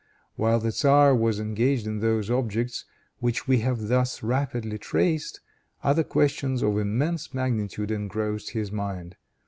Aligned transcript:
While 0.35 0.59
the 0.59 0.71
tzar 0.71 1.13
was 1.13 1.39
engaged 1.39 1.85
in 1.85 1.99
those 1.99 2.31
objects 2.31 2.85
which 3.19 3.47
we 3.47 3.59
have 3.59 3.87
thus 3.87 4.23
rapidly 4.23 4.79
traced, 4.79 5.41
other 5.83 6.03
questions 6.03 6.63
of 6.63 6.79
immense 6.79 7.35
magnitude 7.35 7.91
engrossed 7.91 8.49
his 8.53 8.71
mind. 8.71 9.15